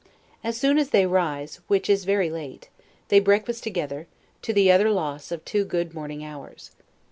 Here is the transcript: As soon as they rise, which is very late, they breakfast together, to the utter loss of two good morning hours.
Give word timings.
As 0.43 0.57
soon 0.57 0.79
as 0.79 0.89
they 0.89 1.05
rise, 1.05 1.59
which 1.67 1.87
is 1.87 2.05
very 2.05 2.31
late, 2.31 2.69
they 3.09 3.19
breakfast 3.19 3.61
together, 3.61 4.07
to 4.41 4.51
the 4.51 4.71
utter 4.71 4.89
loss 4.89 5.31
of 5.31 5.45
two 5.45 5.63
good 5.63 5.93
morning 5.93 6.25
hours. 6.25 6.71